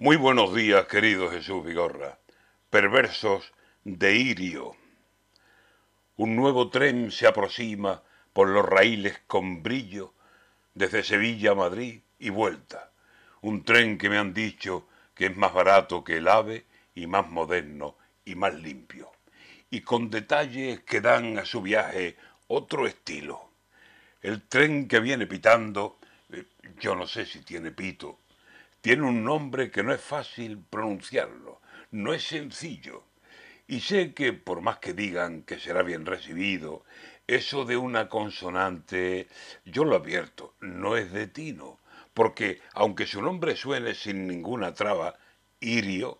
[0.00, 2.20] Muy buenos días, querido Jesús Vigorra.
[2.70, 4.76] Perversos de Irio.
[6.16, 10.14] Un nuevo tren se aproxima por los raíles con brillo
[10.72, 12.92] desde Sevilla a Madrid y vuelta.
[13.40, 17.28] Un tren que me han dicho que es más barato que el AVE y más
[17.28, 19.10] moderno y más limpio.
[19.68, 23.50] Y con detalles que dan a su viaje otro estilo.
[24.22, 25.98] El tren que viene pitando,
[26.30, 26.44] eh,
[26.78, 28.20] yo no sé si tiene pito,
[28.80, 31.60] tiene un nombre que no es fácil pronunciarlo,
[31.90, 33.04] no es sencillo.
[33.66, 36.84] Y sé que por más que digan que será bien recibido,
[37.26, 39.28] eso de una consonante,
[39.64, 41.78] yo lo advierto, no es de tino,
[42.14, 45.18] porque aunque su nombre suene sin ninguna traba,
[45.60, 46.18] Irio,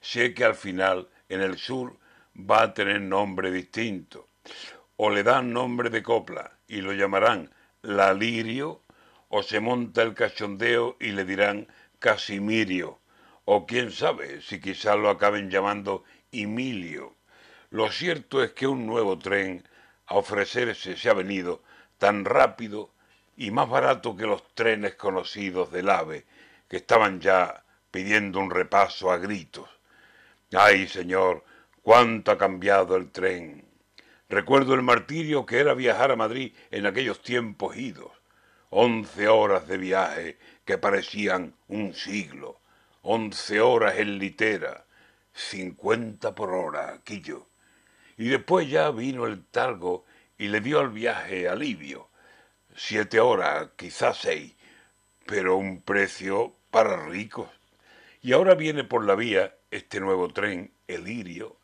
[0.00, 1.96] sé que al final en el sur
[2.38, 4.28] va a tener nombre distinto.
[4.96, 7.50] O le dan nombre de copla y lo llamarán
[7.82, 8.82] la lirio,
[9.28, 11.66] o se monta el cachondeo y le dirán
[11.98, 13.00] Casimirio,
[13.44, 17.14] o quién sabe si quizá lo acaben llamando Emilio.
[17.70, 19.66] Lo cierto es que un nuevo tren
[20.06, 21.62] a ofrecerse se ha venido
[21.98, 22.90] tan rápido
[23.36, 26.24] y más barato que los trenes conocidos del AVE,
[26.68, 29.68] que estaban ya pidiendo un repaso a gritos.
[30.52, 31.44] Ay, señor,
[31.82, 33.64] cuánto ha cambiado el tren.
[34.28, 38.15] Recuerdo el martirio que era viajar a Madrid en aquellos tiempos idos.
[38.70, 42.60] Once horas de viaje que parecían un siglo.
[43.02, 44.86] Once horas en litera.
[45.32, 47.46] Cincuenta por hora, Quillo.
[48.16, 50.04] Y después ya vino el talgo
[50.38, 52.08] y le dio al viaje alivio.
[52.74, 54.54] Siete horas, quizás seis,
[55.26, 57.48] pero un precio para ricos.
[58.20, 61.56] Y ahora viene por la vía este nuevo tren, el Irio,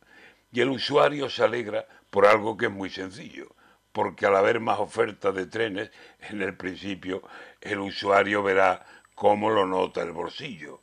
[0.52, 3.54] y el usuario se alegra por algo que es muy sencillo,
[3.92, 5.90] porque al haber más oferta de trenes,
[6.20, 7.22] en el principio
[7.60, 10.80] el usuario verá cómo lo nota el bolsillo.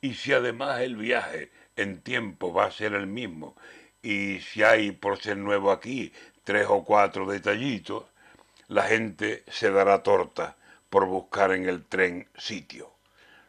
[0.00, 3.56] Y si además el viaje en tiempo va a ser el mismo,
[4.02, 6.12] y si hay por ser nuevo aquí
[6.44, 8.04] tres o cuatro detallitos,
[8.68, 10.56] la gente se dará torta
[10.90, 12.90] por buscar en el tren sitio.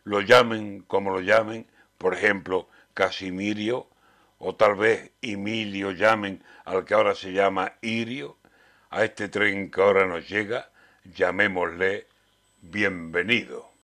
[0.03, 1.65] Lo llamen como lo llamen,
[1.97, 3.87] por ejemplo, Casimirio,
[4.37, 8.37] o tal vez Emilio llamen al que ahora se llama Irio,
[8.93, 10.69] a este tren que ahora nos llega,
[11.03, 12.05] llamémosle
[12.61, 13.72] bienvenido.